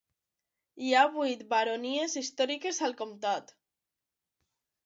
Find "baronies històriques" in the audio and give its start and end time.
1.51-2.81